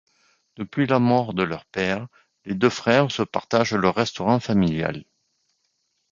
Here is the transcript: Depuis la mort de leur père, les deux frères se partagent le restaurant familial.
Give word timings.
Depuis 0.55 0.87
la 0.87 0.97
mort 0.97 1.35
de 1.35 1.43
leur 1.43 1.63
père, 1.65 2.07
les 2.45 2.55
deux 2.55 2.71
frères 2.71 3.11
se 3.11 3.21
partagent 3.21 3.75
le 3.75 3.87
restaurant 3.89 4.39
familial. 4.39 5.05